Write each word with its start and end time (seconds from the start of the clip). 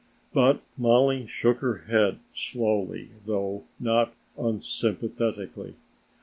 But 0.33 0.61
Mollie 0.77 1.27
shook 1.27 1.59
her 1.59 1.85
head 1.87 2.17
slowly 2.33 3.11
though 3.27 3.65
not 3.79 4.15
unsympathetically. 4.35 5.75